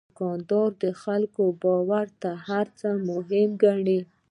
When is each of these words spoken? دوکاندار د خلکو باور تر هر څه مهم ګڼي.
دوکاندار 0.09 0.69
د 0.83 0.85
خلکو 1.03 1.43
باور 1.63 2.05
تر 2.21 2.35
هر 2.47 2.67
څه 2.79 2.89
مهم 3.09 3.49
ګڼي. 3.63 3.99